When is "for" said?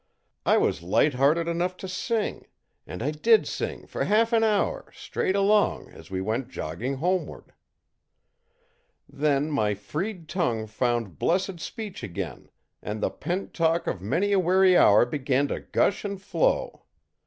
3.85-4.05